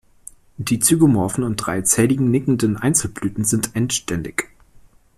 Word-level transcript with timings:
Die 0.57 0.79
zygomorphen 0.79 1.43
und 1.43 1.57
dreizähligen, 1.57 2.31
nickenden 2.31 2.75
Einzelblüten 2.75 3.43
sind 3.45 3.75
endständig. 3.75 4.49